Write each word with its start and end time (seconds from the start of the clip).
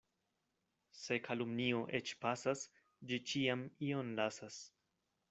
Se 0.99 1.17
kalumnio 1.27 1.81
eĉ 1.99 2.13
pasas, 2.23 2.63
ĝi 3.13 3.21
ĉiam 3.33 3.63
ion 3.89 4.11
lasas. 4.23 4.57